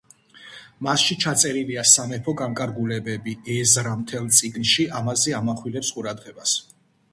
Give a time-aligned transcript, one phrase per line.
[0.85, 6.59] მასში ჩაწერილია სამეფო განკარგულებები, ეზრა მთელ წიგნში ამაზე ამახვილებს ყურადღებას.